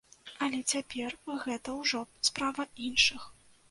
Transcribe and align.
Але 0.45 0.59
цяпер 0.75 1.15
гэта 1.45 1.79
ўжо 1.83 2.05
справа 2.33 2.71
іншых. 2.91 3.33